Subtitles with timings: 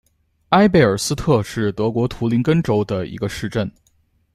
[0.49, 3.71] 埃贝尔斯特是德国图林根州的一个市镇。